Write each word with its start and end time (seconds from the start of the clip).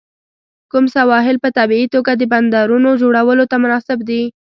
کوم 0.71 0.85
سواحل 0.95 1.35
په 1.43 1.49
طبیعي 1.57 1.87
توګه 1.95 2.11
د 2.15 2.23
بندرونو 2.31 2.89
جوړولو 3.01 3.43
ته 3.51 3.55
مناسب 3.63 3.99
دي؟ 4.09 4.21